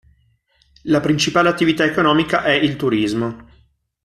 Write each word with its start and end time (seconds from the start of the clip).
La 0.85 0.99
principale 0.99 1.47
attività 1.47 1.83
economica 1.83 2.41
è 2.41 2.53
il 2.53 2.75
turismo. 2.75 3.45